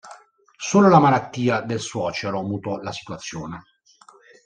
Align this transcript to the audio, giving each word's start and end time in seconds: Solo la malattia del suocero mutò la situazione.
Solo 0.57 0.89
la 0.89 0.97
malattia 0.97 1.61
del 1.61 1.79
suocero 1.79 2.41
mutò 2.41 2.77
la 2.79 2.91
situazione. 2.91 3.63